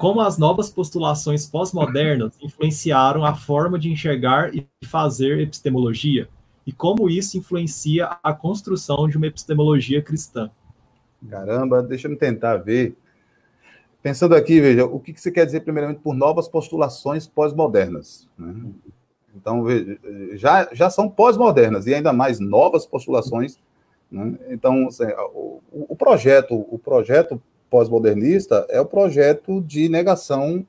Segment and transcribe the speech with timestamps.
[0.00, 6.26] como as novas postulações pós-modernas influenciaram a forma de enxergar e fazer epistemologia,
[6.66, 10.50] e como isso influencia a construção de uma epistemologia cristã.
[11.28, 12.96] Caramba, deixa eu tentar ver.
[14.02, 18.26] Pensando aqui, veja, o que você quer dizer, primeiramente, por novas postulações pós-modernas?
[18.38, 18.54] Né?
[19.36, 19.98] Então, veja,
[20.32, 23.60] já, já são pós-modernas e ainda mais novas postulações.
[24.10, 24.38] Né?
[24.48, 25.04] Então, assim,
[25.34, 27.38] o, o, projeto, o projeto
[27.70, 30.66] pós-modernista é o projeto de negação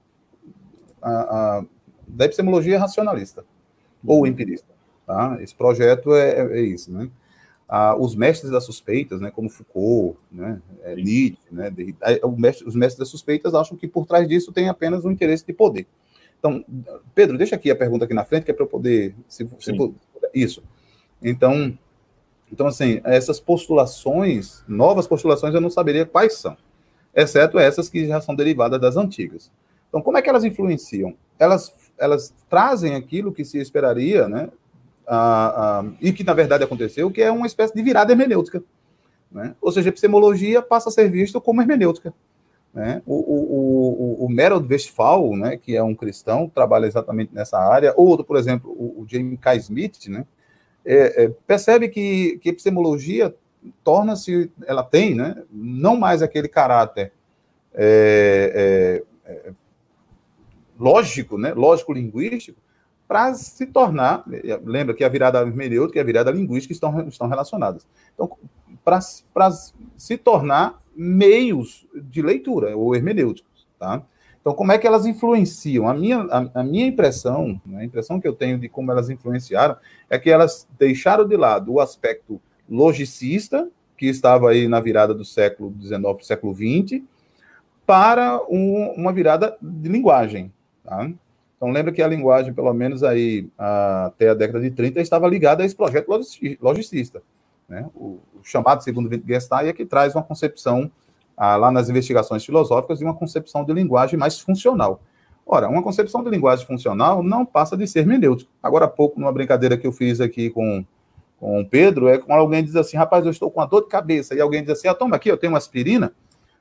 [1.02, 1.66] a, a,
[2.08, 3.44] da epistemologia racionalista
[4.06, 4.68] ou empirista.
[5.06, 5.38] Tá?
[5.42, 7.10] Esse projeto é, é, é isso, né?
[7.68, 11.72] Ah, os mestres das suspeitas, né, como Foucault, né, é, Nietzsche, né,
[12.38, 15.54] mestre, os mestres das suspeitas acham que por trás disso tem apenas um interesse de
[15.54, 15.88] poder.
[16.38, 16.66] Então,
[17.16, 19.16] Pedro, deixa aqui a pergunta aqui na frente, que é para eu poder.
[19.30, 19.72] Se, se,
[20.34, 20.62] isso.
[21.24, 21.78] Então,
[22.52, 26.58] então, assim, essas postulações, novas postulações, eu não saberia quais são,
[27.14, 29.52] exceto essas que já são derivadas das antigas.
[29.90, 31.14] Então, como é que elas influenciam?
[31.38, 34.50] Elas, elas trazem aquilo que se esperaria, né,
[35.08, 38.64] ah, ah, e que na verdade aconteceu, que é uma espécie de virada hermenêutica.
[39.32, 39.56] Né?
[39.62, 42.14] Ou seja, a epistemologia passa a ser vista como hermenêutica.
[42.74, 43.02] Né?
[43.06, 47.94] O, o, o, o Merold Westphal, né, que é um cristão, trabalha exatamente nessa área,
[47.98, 49.56] ou outro, por exemplo, o, o James K.
[49.56, 50.26] Smith, né,
[50.86, 53.36] é, é, percebe que, que epistemologia
[53.84, 57.14] torna-se, ela tem, né, não mais aquele caráter
[57.74, 59.54] é, é, é
[60.80, 62.60] lógico, né, lógico-linguístico,
[63.08, 64.24] para se tornar,
[64.64, 67.86] lembra que a virada hermenêutica e a virada linguística estão, estão relacionadas.
[68.14, 68.38] Então,
[68.84, 69.02] para
[69.98, 74.02] se tornar meios de leitura, ou hermenêuticos, tá?
[74.40, 75.88] Então, como é que elas influenciam?
[75.88, 79.10] A minha, a, a, minha impressão, né, a impressão que eu tenho de como elas
[79.10, 79.76] influenciaram,
[80.10, 82.42] é que elas deixaram de lado o aspecto
[82.72, 87.04] logicista, que estava aí na virada do século XIX para o século XX,
[87.86, 90.52] para um, uma virada de linguagem.
[90.84, 91.12] Tá?
[91.58, 95.62] Então, lembra que a linguagem, pelo menos aí até a década de 30, estava ligada
[95.62, 96.08] a esse projeto
[96.62, 97.22] logicista.
[97.68, 97.88] Né?
[97.94, 100.90] O, o, chamado segundo Wittgenstein é que traz uma concepção,
[101.38, 105.02] ah, lá nas investigações filosóficas, de uma concepção de linguagem mais funcional.
[105.46, 108.50] Ora, uma concepção de linguagem funcional não passa de ser hermenêutico.
[108.64, 110.86] Agora há pouco, numa brincadeira que eu fiz aqui com,
[111.42, 113.90] com o Pedro, é quando alguém diz assim, rapaz, eu estou com uma dor de
[113.90, 116.14] cabeça, e alguém diz assim, ah, toma aqui, eu tenho uma aspirina.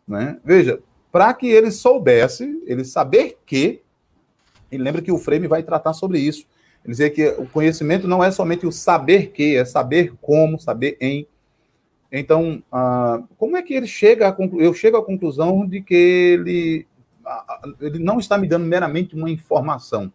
[0.08, 0.38] Né?
[0.42, 0.80] Veja,
[1.12, 3.82] para que ele soubesse, ele saber que
[4.70, 6.46] e lembra que o frame vai tratar sobre isso.
[6.84, 10.96] Ele dizia que o conhecimento não é somente o saber que, é saber como, saber
[11.00, 11.26] em.
[12.10, 14.60] Então, ah, como é que ele chega a conclu...
[14.60, 16.86] eu chego à conclusão de que ele,
[17.80, 20.12] ele não está me dando meramente uma informação.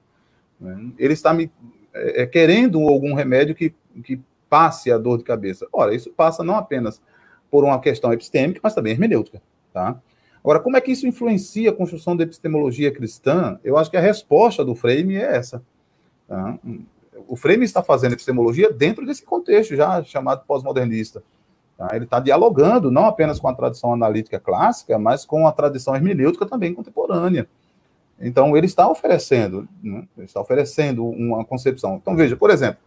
[0.60, 0.92] Né?
[0.98, 1.52] Ele está me
[1.94, 3.74] é, é, querendo algum remédio que,
[4.04, 5.68] que passe a dor de cabeça.
[5.72, 7.02] Ora, isso passa não apenas
[7.50, 9.42] por uma questão epistêmica, mas também hermenêutica.
[9.74, 10.00] Tá?
[10.44, 13.60] Agora, como é que isso influencia a construção da epistemologia cristã?
[13.64, 15.64] Eu acho que a resposta do Frame é essa.
[16.28, 16.58] Tá?
[17.28, 21.24] O Frame está fazendo epistemologia dentro desse contexto já chamado pós-modernista.
[21.78, 21.90] Tá?
[21.94, 26.46] Ele está dialogando não apenas com a tradição analítica clássica, mas com a tradição hermenêutica
[26.46, 27.48] também contemporânea.
[28.20, 30.08] Então, ele está oferecendo, né?
[30.16, 31.96] ele está oferecendo uma concepção.
[31.96, 32.80] Então, veja, por exemplo,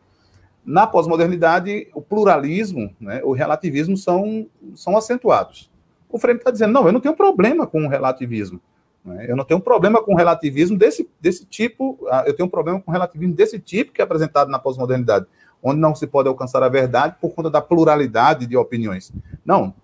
[0.69, 5.71] na pós-modernidade, o pluralismo, né, o relativismo são, são acentuados
[6.09, 8.61] o Frame está dizendo, não, eu não tenho problema com o relativismo.
[9.05, 9.27] Né?
[9.29, 12.81] Eu não tenho problema com o relativismo desse, desse tipo, ah, eu tenho um problema
[12.81, 15.27] com o relativismo desse tipo que é apresentado na pós-modernidade,
[15.63, 19.13] onde não se pode alcançar a verdade por conta da pluralidade de opiniões.
[19.45, 19.75] Não,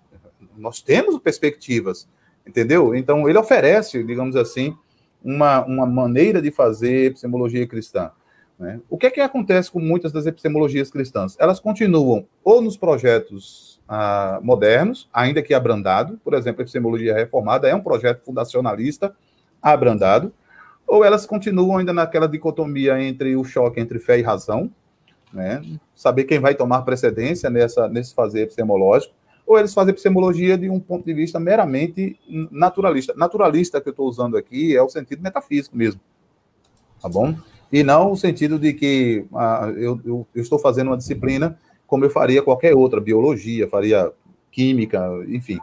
[0.57, 2.07] nós temos perspectivas,
[2.45, 2.95] entendeu?
[2.95, 4.75] Então, ele oferece, digamos assim,
[5.23, 8.11] uma, uma maneira de fazer epistemologia cristã.
[8.57, 8.79] Né?
[8.89, 11.35] O que é que acontece com muitas das epistemologias cristãs?
[11.39, 16.19] Elas continuam ou nos projetos ah, modernos, ainda que abrandado.
[16.23, 19.15] Por exemplo, a epistemologia reformada é um projeto fundacionalista
[19.61, 20.31] abrandado,
[20.87, 24.71] ou elas continuam ainda naquela dicotomia entre o choque entre fé e razão,
[25.33, 25.61] né?
[25.95, 29.13] saber quem vai tomar precedência nessa, nesse fazer epistemológico,
[29.45, 32.19] ou eles fazem epistemologia de um ponto de vista meramente
[32.51, 33.13] naturalista.
[33.15, 35.99] Naturalista que eu estou usando aqui é o sentido metafísico mesmo,
[37.01, 37.35] tá bom?
[37.71, 41.57] E não o sentido de que ah, eu, eu, eu estou fazendo uma disciplina
[41.87, 44.11] como eu faria qualquer outra, biologia, faria
[44.51, 45.59] química, enfim.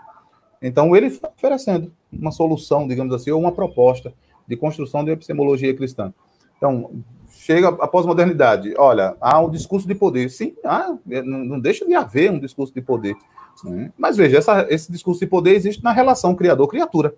[0.60, 4.12] Então, ele está oferecendo uma solução, digamos assim, ou uma proposta
[4.46, 6.12] de construção de epistemologia cristã.
[6.56, 6.92] Então,
[7.30, 10.30] chega a pós-modernidade, olha, há um discurso de poder.
[10.30, 13.16] Sim, há, não, não deixa de haver um discurso de poder.
[13.64, 13.90] Né?
[13.98, 17.14] Mas veja, essa, esse discurso de poder existe na relação criador-criatura.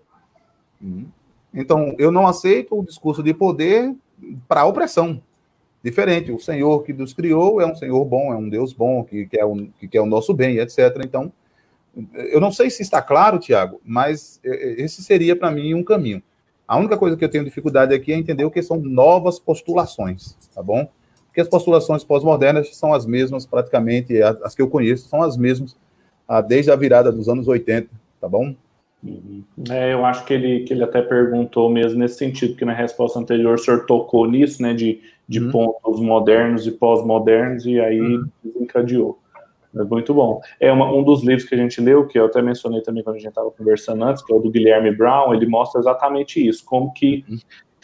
[1.53, 3.95] Então, eu não aceito o discurso de poder
[4.49, 5.21] para a opressão
[5.83, 6.33] diferente.
[6.33, 9.45] O Senhor que nos criou é um Senhor bom, é um Deus bom, que quer
[9.45, 11.01] o, que quer o nosso bem, etc.
[11.05, 11.33] Então,
[12.15, 16.23] eu não sei se está claro, Tiago, mas esse seria para mim um caminho.
[16.67, 20.37] A única coisa que eu tenho dificuldade aqui é entender o que são novas postulações,
[20.55, 20.89] tá bom?
[21.27, 25.77] Porque as postulações pós-modernas são as mesmas, praticamente, as que eu conheço, são as mesmas
[26.27, 27.89] ah, desde a virada dos anos 80,
[28.21, 28.55] tá bom?
[29.05, 29.45] Uhum.
[29.71, 33.19] É, eu acho que ele, que ele até perguntou mesmo nesse sentido, que na resposta
[33.19, 35.51] anterior o senhor tocou nisso, né, de, de uhum.
[35.51, 38.25] pontos modernos e pós-modernos, e aí uhum.
[38.43, 39.19] desencadeou.
[39.77, 40.41] É muito bom.
[40.61, 43.17] É uma, um dos livros que a gente leu, que eu até mencionei também quando
[43.17, 46.65] a gente estava conversando antes, que é o do Guilherme Brown, ele mostra exatamente isso,
[46.65, 47.39] como que uhum.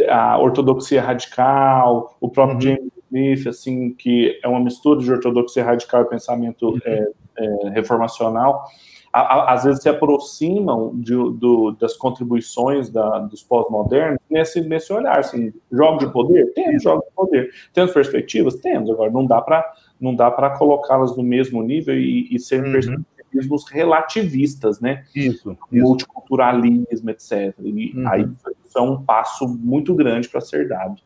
[0.08, 2.61] a ortodoxia radical, o próprio uhum.
[2.62, 6.78] James Smith, assim, que é uma mistura de ortodoxia radical e pensamento uhum.
[6.84, 7.08] é,
[7.38, 8.64] é, reformacional,
[9.12, 14.92] a, a, às vezes se aproximam de, do, das contribuições da, dos pós-modernos nesse, nesse
[14.92, 16.52] olhar, assim, jogo de poder?
[16.54, 17.50] Temos jogo de poder.
[17.72, 18.54] Temos perspectivas?
[18.56, 18.88] Temos.
[18.90, 22.72] Agora, não dá para não dá para colocá-las no mesmo nível e, e serem uhum.
[22.72, 25.04] perspectivismos relativistas, né?
[25.14, 25.84] Isso, isso.
[25.86, 27.54] Multiculturalismo, etc.
[27.62, 28.08] E uhum.
[28.08, 28.28] aí
[28.64, 30.96] isso é um passo muito grande para ser dado.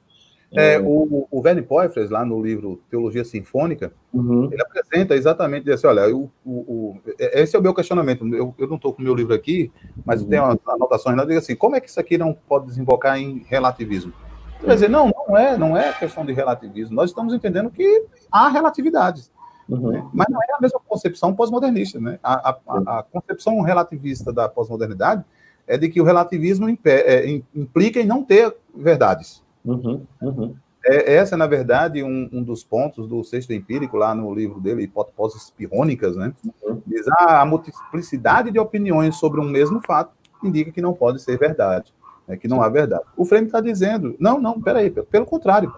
[0.53, 4.49] É, o, o Werner Poifres, lá no livro Teologia Sinfônica, uhum.
[4.53, 8.69] ele apresenta exatamente assim, olha, o, o, o, esse é o meu questionamento, eu, eu
[8.69, 9.73] não estou com o meu livro aqui,
[10.05, 10.29] mas uhum.
[10.29, 13.45] tem uma anotações lá, diz assim, como é que isso aqui não pode desembocar em
[13.49, 14.13] relativismo?
[14.61, 16.95] Quer dizer, não, não é, não é questão de relativismo.
[16.97, 19.31] Nós estamos entendendo que há relatividades.
[19.69, 19.91] Uhum.
[19.91, 20.09] Né?
[20.13, 22.01] Mas não é a mesma concepção pós-modernista.
[22.01, 22.19] Né?
[22.23, 25.25] A, a, a, concepção relativista da pós-modernidade
[25.67, 29.43] é de que o relativismo é, implica em não ter verdades.
[29.65, 30.05] Uhum.
[30.21, 30.55] Uhum.
[30.87, 34.83] É, essa, na verdade, um, um, dos pontos do sexto empírico, lá no livro dele,
[34.83, 36.35] Hipóteses Pirrônicas, né?
[36.63, 36.83] Uhum.
[36.87, 40.13] Diz ah, a multiplicidade de opiniões sobre um mesmo fato
[40.43, 41.93] indica que não pode ser verdade
[42.27, 43.05] né, que não há verdade.
[43.17, 45.73] O Frame está dizendo, não, não, peraí, pelo contrário.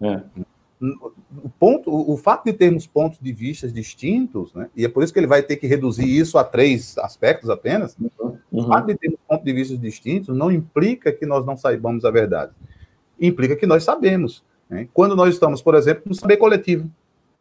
[0.00, 0.22] É.
[1.42, 5.12] O, ponto, o, fato de termos pontos de vista distintos, né, e é por isso
[5.12, 8.38] que ele vai ter que reduzir isso a três aspectos apenas, uhum.
[8.52, 12.10] o fato de termos pontos de vista distintos não implica que nós não saibamos a
[12.10, 12.52] verdade.
[13.26, 14.44] Implica que nós sabemos.
[14.68, 14.88] Né?
[14.92, 16.90] Quando nós estamos, por exemplo, no saber coletivo.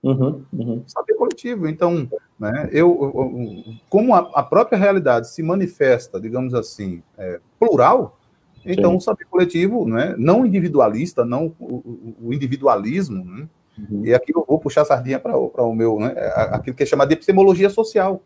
[0.04, 0.84] Uhum, uhum.
[0.86, 1.68] Saber coletivo.
[1.68, 8.20] Então, né, eu, eu como a, a, própria realidade se manifesta, digamos assim, é, plural,
[8.66, 8.98] então, Sim.
[8.98, 13.48] o saber coletivo, né, não individualista, não o, o individualismo, né,
[13.78, 14.06] uhum.
[14.06, 16.14] e aqui eu vou puxar a sardinha para o meu, né,
[16.52, 18.22] aquilo que é chamado de epistemologia social.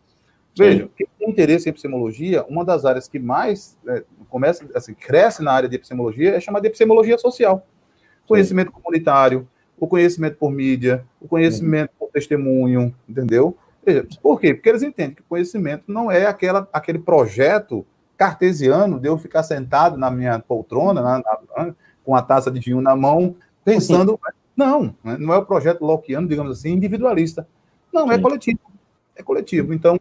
[0.58, 5.44] Veja, quem tem interesse em epistemologia, uma das áreas que mais é, começa, assim, cresce
[5.44, 7.66] na área de epistemologia é chamada de epistemologia social.
[8.28, 8.82] Conhecimento Sim.
[8.82, 9.48] comunitário,
[9.80, 12.08] o conhecimento por mídia, o conhecimento uhum.
[12.08, 13.56] por testemunho, entendeu?
[13.86, 14.54] Veja, por quê?
[14.54, 17.86] Porque eles entendem que conhecimento não é aquela, aquele projeto
[18.18, 22.82] cartesiano de eu ficar sentado na minha poltrona, na, na, com a taça de vinho
[22.82, 24.20] na mão, pensando.
[24.56, 27.48] Não, né, não é o projeto Lockeano, digamos assim, individualista.
[27.94, 28.60] Não, é coletivo.
[29.16, 29.74] É coletivo.
[29.74, 30.00] Então,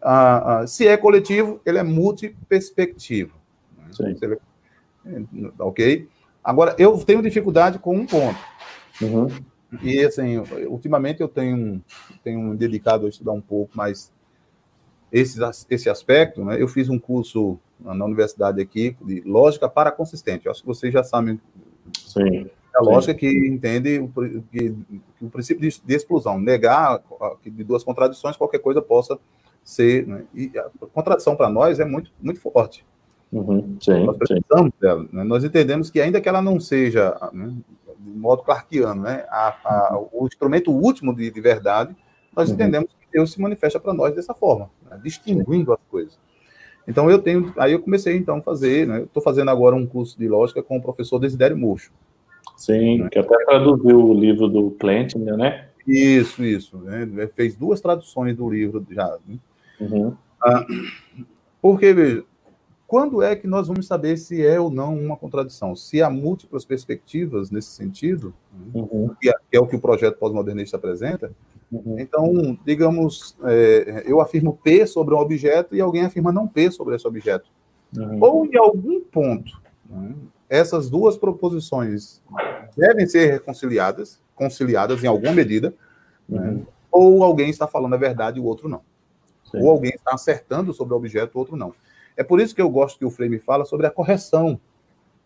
[0.00, 3.34] ah, ah, se é coletivo, ele é multiperspectivo.
[3.90, 4.16] Sim.
[5.58, 6.08] Ok?
[6.42, 8.38] Agora, eu tenho dificuldade com um ponto.
[9.02, 9.28] Uhum.
[9.82, 10.38] E, assim,
[10.68, 11.82] ultimamente eu tenho,
[12.22, 14.12] tenho dedicado a estudar um pouco mais
[15.12, 15.38] esse,
[15.70, 20.46] esse aspecto, né, eu fiz um curso na universidade aqui de lógica para consistente.
[20.46, 21.40] Eu acho que vocês já sabem.
[21.98, 22.50] Sim.
[22.74, 23.18] A lógica sim.
[23.18, 27.02] que entende o, que, que o princípio de, de, explosão, negar
[27.42, 29.18] que de duas contradições qualquer coisa possa
[29.62, 30.06] ser.
[30.06, 32.84] Né, e a contradição para nós é muito, muito forte.
[33.32, 34.72] Uhum, sim, nós sim.
[34.80, 35.06] dela.
[35.12, 37.52] Né, nós entendemos que, ainda que ela não seja né,
[37.98, 41.94] de modo clarkiano, né, a, a, o instrumento último de, de verdade,
[42.34, 42.54] nós uhum.
[42.54, 45.00] entendemos Deus se manifesta para nós dessa forma, né?
[45.02, 46.18] distinguindo as coisas.
[46.86, 49.02] Então eu tenho, aí eu comecei então a fazer, né?
[49.02, 51.90] Estou fazendo agora um curso de lógica com o professor Desidério Murcho.
[52.56, 53.08] Sim, né?
[53.10, 55.68] que até traduziu o livro do Plant, né?
[55.86, 56.76] Isso, isso.
[56.76, 57.26] Né?
[57.34, 59.16] Fez duas traduções do livro já.
[59.26, 59.38] Né?
[59.80, 60.14] Uhum.
[60.42, 60.66] Ah,
[61.60, 62.22] porque, veja,
[62.86, 65.74] quando é que nós vamos saber se é ou não uma contradição?
[65.74, 68.70] Se há múltiplas perspectivas nesse sentido, né?
[68.74, 69.10] uhum.
[69.20, 71.32] que, é, que é o que o projeto pós-modernista apresenta,
[71.70, 71.98] Uhum.
[71.98, 76.94] Então, digamos, é, eu afirmo P sobre um objeto e alguém afirma não P sobre
[76.94, 77.48] esse objeto.
[77.96, 78.18] Uhum.
[78.20, 80.14] Ou em algum ponto, né,
[80.48, 82.22] essas duas proposições
[82.76, 85.74] devem ser reconciliadas, conciliadas em alguma medida,
[86.28, 86.66] né, uhum.
[86.90, 88.82] ou alguém está falando a verdade e o outro não.
[89.50, 89.58] Sim.
[89.60, 91.72] Ou alguém está acertando sobre o objeto, o outro não.
[92.16, 94.58] É por isso que eu gosto que o Frame fala sobre a correção,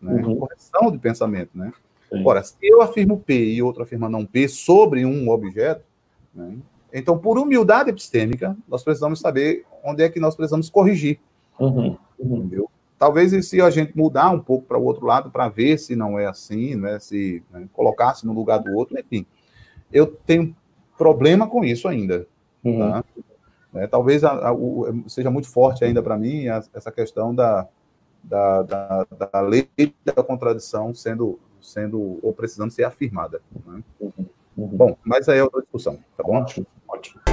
[0.01, 0.35] né, uhum.
[0.37, 1.51] correção de pensamento.
[1.53, 1.71] Né?
[2.25, 5.83] Ora, se eu afirmo P e outro afirma não P sobre um objeto,
[6.33, 6.57] né?
[6.93, 11.19] Então, por humildade epistêmica, nós precisamos saber onde é que nós precisamos corrigir.
[11.57, 11.97] Uhum.
[12.19, 12.69] Entendeu?
[12.99, 16.19] Talvez se a gente mudar um pouco para o outro lado para ver se não
[16.19, 19.25] é assim, né, se né, colocar-se no lugar do outro, enfim.
[19.91, 20.55] Eu tenho
[20.97, 22.27] problema com isso ainda.
[22.63, 22.79] Uhum.
[22.79, 23.03] Tá?
[23.73, 27.67] É, talvez a, a, o, seja muito forte ainda para mim a, essa questão da,
[28.23, 29.69] da, da, da lei
[30.03, 33.41] da contradição sendo, sendo ou precisando ser afirmada.
[33.65, 33.83] Né?
[33.99, 34.25] Uhum.
[34.57, 36.41] Bom, mas aí é outra discussão, tá bom?
[36.41, 37.30] Ótimo, ótimo.